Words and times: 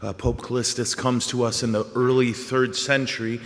Uh, 0.00 0.12
Pope 0.12 0.40
Callistus 0.42 0.96
comes 0.96 1.26
to 1.26 1.42
us 1.42 1.64
in 1.64 1.72
the 1.72 1.84
early 1.96 2.32
third 2.32 2.76
century, 2.76 3.40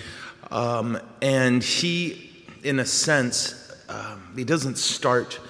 um, 0.51 1.01
and 1.23 1.63
he, 1.63 2.45
in 2.63 2.79
a 2.79 2.85
sense, 2.85 3.73
um, 3.89 4.35
he 4.37 4.45
doesn't 4.45 4.77
start 4.77 5.41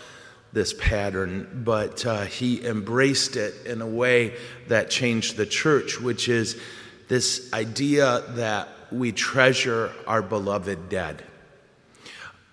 this 0.53 0.73
pattern, 0.73 1.62
but 1.65 2.07
uh, 2.07 2.25
he 2.27 2.65
embraced 2.65 3.35
it 3.35 3.67
in 3.67 3.83
a 3.83 3.87
way 3.87 4.37
that 4.69 4.91
changed 4.91 5.37
the 5.37 5.46
church, 5.46 6.01
which 6.01 6.29
is 6.29 6.61
this 7.09 7.53
idea 7.53 8.23
that 8.37 8.69
we 8.93 9.11
treasure 9.11 9.91
our 10.07 10.23
beloved 10.23 10.89
dead. 10.89 11.25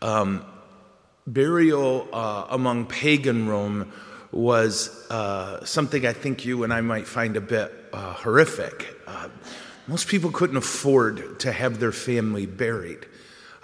Um, 0.01 0.43
burial 1.27 2.07
uh, 2.11 2.47
among 2.49 2.87
pagan 2.87 3.47
Rome 3.47 3.91
was 4.31 5.09
uh, 5.09 5.63
something 5.65 6.05
I 6.05 6.13
think 6.13 6.45
you 6.45 6.63
and 6.63 6.73
I 6.73 6.81
might 6.81 7.07
find 7.07 7.35
a 7.35 7.41
bit 7.41 7.73
uh, 7.91 8.13
horrific. 8.13 8.95
Uh, 9.07 9.29
most 9.87 10.07
people 10.07 10.31
couldn't 10.31 10.57
afford 10.57 11.39
to 11.39 11.51
have 11.51 11.79
their 11.79 11.91
family 11.91 12.45
buried. 12.45 13.07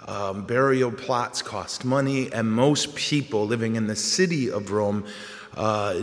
Um, 0.06 0.44
burial 0.44 0.92
plots 0.92 1.42
cost 1.42 1.84
money, 1.84 2.32
and 2.32 2.50
most 2.50 2.94
people 2.94 3.46
living 3.46 3.76
in 3.76 3.86
the 3.86 3.96
city 3.96 4.50
of 4.50 4.70
Rome, 4.70 5.04
uh, 5.56 6.02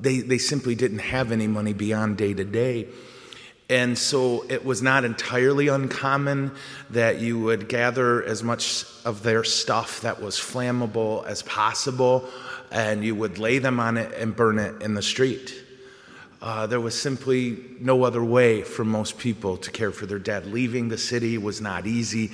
they, 0.00 0.20
they 0.20 0.38
simply 0.38 0.74
didn't 0.74 1.00
have 1.00 1.32
any 1.32 1.46
money 1.46 1.72
beyond 1.72 2.16
day 2.16 2.34
to 2.34 2.44
day. 2.44 2.88
And 3.70 3.98
so 3.98 4.46
it 4.48 4.64
was 4.64 4.80
not 4.80 5.04
entirely 5.04 5.68
uncommon 5.68 6.52
that 6.90 7.20
you 7.20 7.38
would 7.38 7.68
gather 7.68 8.24
as 8.24 8.42
much 8.42 8.86
of 9.04 9.22
their 9.22 9.44
stuff 9.44 10.00
that 10.00 10.22
was 10.22 10.36
flammable 10.36 11.26
as 11.26 11.42
possible, 11.42 12.26
and 12.70 13.04
you 13.04 13.14
would 13.14 13.38
lay 13.38 13.58
them 13.58 13.80
on 13.80 13.96
it 13.96 14.12
and 14.14 14.34
burn 14.34 14.58
it 14.58 14.82
in 14.82 14.94
the 14.94 15.02
street. 15.02 15.64
Uh, 16.40 16.66
there 16.66 16.80
was 16.80 17.00
simply 17.00 17.58
no 17.80 18.04
other 18.04 18.22
way 18.22 18.62
for 18.62 18.84
most 18.84 19.18
people 19.18 19.56
to 19.56 19.70
care 19.72 19.90
for 19.90 20.06
their 20.06 20.20
dead. 20.20 20.46
Leaving 20.46 20.88
the 20.88 20.98
city 20.98 21.36
was 21.36 21.60
not 21.60 21.86
easy, 21.86 22.30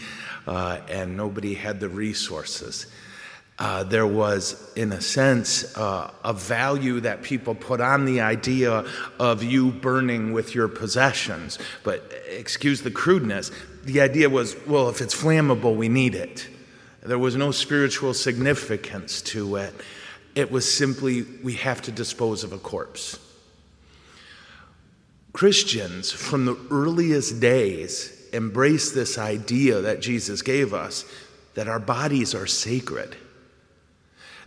uh, 0.47 0.81
and 0.89 1.17
nobody 1.17 1.55
had 1.55 1.81
the 1.81 1.89
resources. 1.89 2.87
Uh, 3.59 3.85
there 3.85 4.07
was, 4.07 4.73
in 4.75 4.93
a 4.93 5.01
sense, 5.01 5.77
uh, 5.79 6.11
a 6.25 6.33
value 6.33 7.01
that 7.01 7.23
people 7.23 7.55
put 7.55 7.81
on 7.81 8.05
the 8.05 8.21
idea 8.21 8.85
of 9.21 9.45
you 9.45 9.71
burning 9.71 10.33
with 10.33 10.55
your 10.55 10.67
possessions. 10.67 11.59
But 11.85 12.13
excuse 12.29 12.83
the 12.83 12.91
crudeness, 12.91 13.53
the 13.85 14.01
idea 14.01 14.29
was 14.29 14.57
well, 14.67 14.89
if 14.89 15.01
it's 15.01 15.15
flammable, 15.15 15.77
we 15.77 15.89
need 15.89 16.15
it. 16.15 16.49
There 17.03 17.19
was 17.19 17.37
no 17.37 17.53
spiritual 17.53 18.13
significance 18.13 19.23
to 19.23 19.57
it. 19.57 19.75
It 20.35 20.51
was 20.51 20.73
simply, 20.73 21.23
we 21.43 21.55
have 21.55 21.83
to 21.83 21.93
dispose 21.93 22.45
of 22.45 22.53
a 22.53 22.59
corpse. 22.59 23.19
Christians 25.33 26.13
from 26.13 26.45
the 26.45 26.57
earliest 26.71 27.41
days 27.41 28.29
embraced 28.33 28.95
this 28.95 29.19
idea 29.19 29.81
that 29.81 30.01
Jesus 30.01 30.43
gave 30.43 30.75
us 30.75 31.05
that 31.55 31.69
our 31.69 31.79
bodies 31.79 32.35
are 32.35 32.47
sacred. 32.47 33.17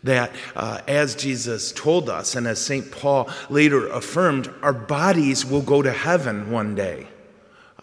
That, 0.04 0.32
uh, 0.56 0.82
as 0.88 1.16
Jesus 1.16 1.72
told 1.72 2.10
us, 2.10 2.36
and 2.36 2.48
as 2.48 2.62
St. 2.62 2.92
Paul 2.92 3.30
later 3.50 3.88
affirmed, 3.88 4.50
our 4.62 4.74
bodies 4.74 5.46
will 5.46 5.62
go 5.62 5.82
to 5.82 5.92
heaven 5.92 6.52
one 6.52 6.76
day 6.76 7.08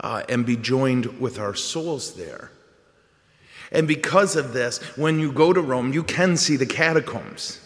uh, 0.00 0.22
and 0.28 0.46
be 0.46 0.56
joined 0.56 1.20
with 1.20 1.38
our 1.38 1.54
souls 1.54 2.14
there. 2.14 2.50
And 3.72 3.88
because 3.88 4.36
of 4.36 4.52
this, 4.52 4.78
when 4.96 5.18
you 5.18 5.32
go 5.32 5.52
to 5.52 5.60
Rome, 5.60 5.92
you 5.92 6.04
can 6.04 6.36
see 6.36 6.56
the 6.56 6.66
catacombs 6.66 7.60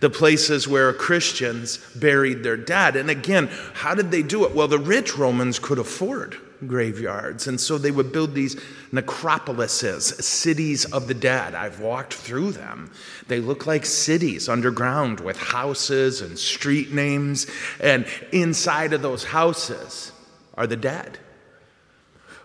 the 0.00 0.10
places 0.10 0.68
where 0.68 0.92
Christians 0.92 1.78
buried 1.96 2.42
their 2.42 2.56
dead. 2.56 2.96
And 2.96 3.10
again, 3.10 3.48
how 3.74 3.94
did 3.94 4.10
they 4.10 4.22
do 4.22 4.44
it? 4.44 4.54
Well, 4.54 4.68
the 4.68 4.78
rich 4.78 5.16
Romans 5.16 5.58
could 5.58 5.78
afford 5.78 6.36
graveyards, 6.66 7.46
and 7.46 7.60
so 7.60 7.78
they 7.78 7.90
would 7.90 8.12
build 8.12 8.34
these 8.34 8.56
necropolises, 8.92 10.20
cities 10.22 10.84
of 10.86 11.06
the 11.06 11.14
dead. 11.14 11.54
I've 11.54 11.80
walked 11.80 12.14
through 12.14 12.52
them. 12.52 12.90
They 13.28 13.40
look 13.40 13.66
like 13.66 13.86
cities 13.86 14.48
underground 14.48 15.20
with 15.20 15.36
houses 15.36 16.20
and 16.20 16.38
street 16.38 16.92
names, 16.92 17.46
and 17.80 18.06
inside 18.32 18.92
of 18.92 19.02
those 19.02 19.24
houses 19.24 20.12
are 20.54 20.66
the 20.66 20.76
dead. 20.76 21.18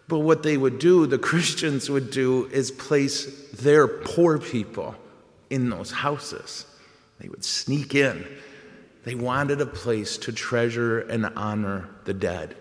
But 0.08 0.20
what 0.20 0.44
they 0.44 0.58
would 0.58 0.80
do, 0.80 1.08
the 1.08 1.18
Christians 1.18 1.90
would 1.90 2.12
do, 2.12 2.48
is 2.48 2.72
place 2.72 3.50
their 3.52 3.88
poor 3.88 4.38
people 4.38 4.96
in 5.50 5.70
those 5.70 5.92
houses. 5.92 6.66
They 7.20 7.30
would 7.30 7.44
sneak 7.44 7.96
in. 7.96 8.26
They 9.04 9.16
wanted 9.16 9.62
a 9.62 9.66
place 9.66 10.18
to 10.20 10.32
treasure 10.32 11.00
and 11.00 11.26
honor 11.36 11.90
the 12.06 12.14
dead. 12.14 12.56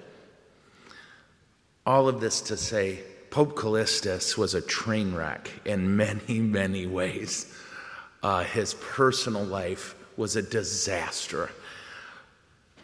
All 1.87 2.09
of 2.09 2.21
this 2.21 2.41
to 2.43 2.57
say, 2.57 3.01
Pope 3.31 3.57
Callistus 3.57 4.37
was 4.37 4.55
a 4.55 4.61
train 4.61 5.15
wreck 5.15 5.51
in 5.65 5.97
many, 5.97 6.41
many 6.41 6.87
ways. 6.87 7.53
Uh, 8.23 8.45
his 8.45 8.75
personal 8.75 9.45
life 9.45 9.95
was 10.17 10.37
a 10.37 10.43
disaster. 10.43 11.51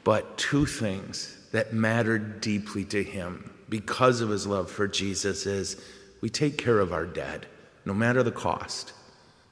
But 0.05 0.39
two 0.39 0.67
things 0.67 1.37
that 1.53 1.73
mattered 1.73 2.41
deeply 2.41 2.85
to 2.87 3.03
him 3.03 3.51
because 3.69 4.21
of 4.21 4.31
his 4.31 4.47
love 4.47 4.71
for 4.71 4.89
Jesus 4.89 5.47
is 5.47 5.77
we 6.21 6.31
take 6.31 6.57
care 6.59 6.81
of 6.81 6.93
our 6.93 7.07
dead, 7.07 7.47
no 7.85 7.93
matter 7.95 8.23
the 8.23 8.33
cost, 8.33 8.93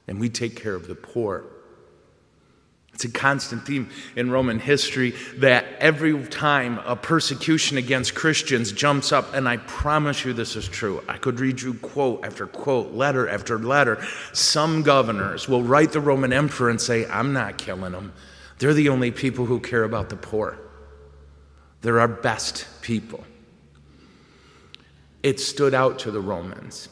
and 0.07 0.19
we 0.19 0.29
take 0.29 0.55
care 0.55 0.73
of 0.73 0.87
the 0.87 0.95
poor 0.95 1.45
it's 2.97 3.05
a 3.05 3.09
constant 3.09 3.63
theme 3.63 3.91
in 4.15 4.31
Roman 4.31 4.57
history 4.57 5.13
that 5.35 5.65
every 5.77 6.19
time 6.25 6.79
a 6.79 6.95
persecution 6.95 7.77
against 7.77 8.15
Christians 8.15 8.71
jumps 8.71 9.11
up, 9.11 9.35
and 9.35 9.47
I 9.47 9.57
promise 9.57 10.25
you 10.25 10.33
this 10.33 10.55
is 10.55 10.67
true. 10.67 11.03
I 11.07 11.19
could 11.19 11.39
read 11.39 11.61
you 11.61 11.75
quote 11.75 12.25
after 12.25 12.47
quote, 12.47 12.93
letter 12.93 13.29
after 13.29 13.59
letter. 13.59 14.03
Some 14.33 14.81
governors 14.81 15.47
will 15.47 15.61
write 15.61 15.91
the 15.91 15.99
Roman 15.99 16.33
emperor 16.33 16.71
and 16.71 16.81
say, 16.81 17.05
I'm 17.05 17.33
not 17.33 17.59
killing 17.59 17.91
them. 17.91 18.13
They're 18.57 18.73
the 18.73 18.89
only 18.89 19.11
people 19.11 19.45
who 19.45 19.59
care 19.59 19.83
about 19.83 20.09
the 20.09 20.15
poor, 20.15 20.57
they're 21.81 21.99
our 21.99 22.07
best 22.07 22.65
people. 22.81 23.23
It 25.21 25.39
stood 25.39 25.75
out 25.75 25.99
to 25.99 26.09
the 26.09 26.19
Romans 26.19 26.89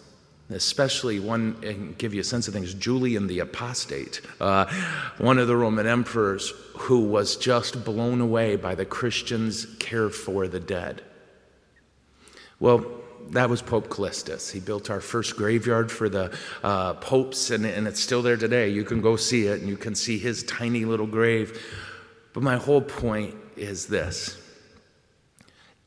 especially 0.49 1.19
one, 1.19 1.57
and 1.63 1.97
give 1.97 2.13
you 2.13 2.21
a 2.21 2.23
sense 2.23 2.47
of 2.47 2.53
things, 2.53 2.73
Julian 2.73 3.27
the 3.27 3.39
Apostate, 3.39 4.21
uh, 4.39 4.65
one 5.17 5.39
of 5.39 5.47
the 5.47 5.55
Roman 5.55 5.87
emperors 5.87 6.53
who 6.77 6.99
was 7.01 7.35
just 7.35 7.83
blown 7.83 8.21
away 8.21 8.55
by 8.55 8.75
the 8.75 8.85
Christians' 8.85 9.65
care 9.79 10.09
for 10.09 10.47
the 10.47 10.59
dead. 10.59 11.01
Well, 12.59 12.85
that 13.31 13.49
was 13.49 13.61
Pope 13.61 13.89
Callistus. 13.89 14.51
He 14.51 14.59
built 14.59 14.89
our 14.89 15.01
first 15.01 15.35
graveyard 15.35 15.91
for 15.91 16.09
the 16.09 16.37
uh, 16.63 16.93
popes, 16.93 17.49
and, 17.49 17.65
and 17.65 17.87
it's 17.87 17.99
still 17.99 18.21
there 18.21 18.37
today. 18.37 18.69
You 18.69 18.83
can 18.83 19.01
go 19.01 19.15
see 19.15 19.47
it, 19.47 19.61
and 19.61 19.69
you 19.69 19.77
can 19.77 19.95
see 19.95 20.19
his 20.19 20.43
tiny 20.43 20.85
little 20.85 21.07
grave. 21.07 21.59
But 22.33 22.43
my 22.43 22.57
whole 22.57 22.81
point 22.81 23.35
is 23.55 23.87
this 23.87 24.37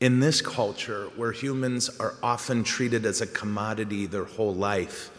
in 0.01 0.21
this 0.21 0.41
culture, 0.41 1.09
where 1.17 1.33
humans 1.33 1.91
are 1.99 2.15
often 2.23 2.63
treated 2.63 3.05
as 3.05 3.21
a 3.21 3.27
commodity 3.27 4.07
their 4.07 4.25
whole 4.25 4.55
life, 4.55 5.11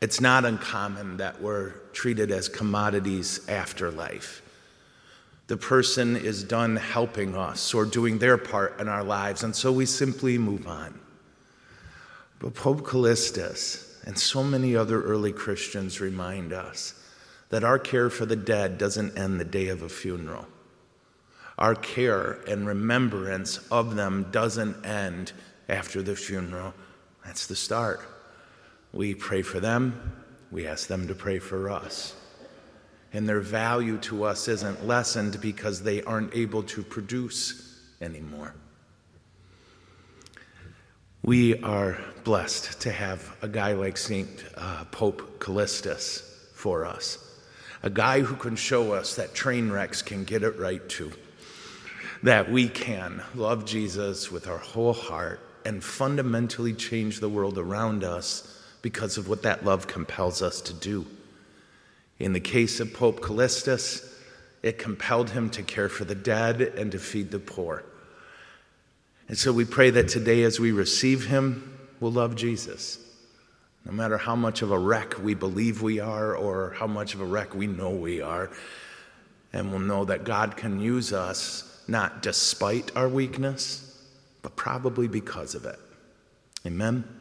it's 0.00 0.20
not 0.20 0.44
uncommon 0.44 1.18
that 1.18 1.40
we're 1.40 1.70
treated 1.92 2.30
as 2.30 2.48
commodities 2.48 3.46
after 3.48 3.90
life. 3.90 4.42
The 5.46 5.56
person 5.56 6.16
is 6.16 6.42
done 6.42 6.76
helping 6.76 7.36
us 7.36 7.74
or 7.74 7.84
doing 7.84 8.18
their 8.18 8.38
part 8.38 8.80
in 8.80 8.88
our 8.88 9.04
lives, 9.04 9.42
and 9.42 9.54
so 9.54 9.70
we 9.70 9.86
simply 9.86 10.38
move 10.38 10.66
on. 10.66 10.98
But 12.38 12.54
Pope 12.54 12.82
Callistus 12.82 13.86
and 14.06 14.18
so 14.18 14.42
many 14.42 14.74
other 14.74 15.02
early 15.02 15.32
Christians 15.32 16.00
remind 16.00 16.52
us 16.52 16.94
that 17.50 17.64
our 17.64 17.78
care 17.78 18.10
for 18.10 18.26
the 18.26 18.36
dead 18.36 18.78
doesn't 18.78 19.18
end 19.18 19.38
the 19.38 19.44
day 19.44 19.68
of 19.68 19.82
a 19.82 19.88
funeral 19.88 20.46
our 21.60 21.74
care 21.74 22.40
and 22.48 22.66
remembrance 22.66 23.58
of 23.70 23.94
them 23.94 24.26
doesn't 24.30 24.84
end 24.86 25.32
after 25.68 26.02
the 26.02 26.16
funeral. 26.16 26.72
That's 27.24 27.46
the 27.46 27.56
start. 27.56 28.00
We 28.92 29.14
pray 29.14 29.42
for 29.42 29.60
them, 29.60 30.16
we 30.50 30.66
ask 30.66 30.88
them 30.88 31.06
to 31.08 31.14
pray 31.14 31.38
for 31.38 31.70
us. 31.70 32.16
And 33.12 33.28
their 33.28 33.40
value 33.40 33.98
to 33.98 34.24
us 34.24 34.48
isn't 34.48 34.86
lessened 34.86 35.40
because 35.40 35.82
they 35.82 36.02
aren't 36.02 36.34
able 36.34 36.62
to 36.64 36.82
produce 36.82 37.78
anymore. 38.00 38.54
We 41.22 41.60
are 41.62 41.98
blessed 42.24 42.80
to 42.82 42.90
have 42.90 43.36
a 43.42 43.48
guy 43.48 43.74
like 43.74 43.98
St. 43.98 44.44
Uh, 44.56 44.84
Pope 44.86 45.38
Callistus 45.38 46.22
for 46.54 46.86
us, 46.86 47.18
a 47.82 47.90
guy 47.90 48.20
who 48.20 48.36
can 48.36 48.56
show 48.56 48.94
us 48.94 49.16
that 49.16 49.34
train 49.34 49.70
wrecks 49.70 50.00
can 50.00 50.24
get 50.24 50.42
it 50.42 50.58
right 50.58 50.88
too 50.88 51.12
that 52.22 52.50
we 52.50 52.68
can 52.68 53.22
love 53.34 53.64
Jesus 53.64 54.30
with 54.30 54.46
our 54.46 54.58
whole 54.58 54.92
heart 54.92 55.40
and 55.64 55.82
fundamentally 55.82 56.74
change 56.74 57.20
the 57.20 57.28
world 57.28 57.58
around 57.58 58.04
us 58.04 58.62
because 58.82 59.16
of 59.16 59.28
what 59.28 59.42
that 59.42 59.64
love 59.64 59.86
compels 59.86 60.42
us 60.42 60.60
to 60.62 60.74
do. 60.74 61.06
In 62.18 62.32
the 62.32 62.40
case 62.40 62.80
of 62.80 62.92
Pope 62.92 63.20
Callistus, 63.20 64.06
it 64.62 64.78
compelled 64.78 65.30
him 65.30 65.48
to 65.50 65.62
care 65.62 65.88
for 65.88 66.04
the 66.04 66.14
dead 66.14 66.60
and 66.60 66.92
to 66.92 66.98
feed 66.98 67.30
the 67.30 67.38
poor. 67.38 67.82
And 69.28 69.38
so 69.38 69.52
we 69.52 69.64
pray 69.64 69.90
that 69.90 70.08
today, 70.08 70.42
as 70.42 70.60
we 70.60 70.72
receive 70.72 71.26
him, 71.26 71.78
we'll 72.00 72.12
love 72.12 72.36
Jesus, 72.36 72.98
no 73.86 73.92
matter 73.92 74.18
how 74.18 74.36
much 74.36 74.60
of 74.60 74.72
a 74.72 74.78
wreck 74.78 75.22
we 75.22 75.34
believe 75.34 75.80
we 75.80 76.00
are 76.00 76.34
or 76.34 76.74
how 76.78 76.86
much 76.86 77.14
of 77.14 77.20
a 77.20 77.24
wreck 77.24 77.54
we 77.54 77.66
know 77.66 77.90
we 77.90 78.20
are. 78.20 78.50
And 79.52 79.70
we'll 79.70 79.80
know 79.80 80.04
that 80.04 80.24
God 80.24 80.56
can 80.56 80.80
use 80.80 81.12
us 81.12 81.69
not 81.90 82.22
despite 82.22 82.96
our 82.96 83.08
weakness, 83.08 83.98
but 84.42 84.56
probably 84.56 85.08
because 85.08 85.54
of 85.54 85.66
it. 85.66 85.78
Amen. 86.64 87.19